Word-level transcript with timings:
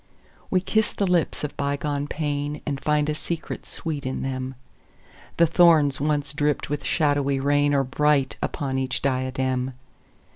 We 0.49 0.61
kiss 0.61 0.93
the 0.93 1.05
lips 1.05 1.43
of 1.43 1.55
bygone 1.55 2.07
painAnd 2.07 2.79
find 2.79 3.07
a 3.07 3.13
secret 3.13 3.67
sweet 3.67 4.03
in 4.03 4.23
them:The 4.23 5.45
thorns 5.45 6.01
once 6.01 6.33
dripped 6.33 6.71
with 6.71 6.83
shadowy 6.83 7.37
rainAre 7.37 7.87
bright 7.87 8.35
upon 8.41 8.79
each 8.79 9.03
diadem. 9.03 9.75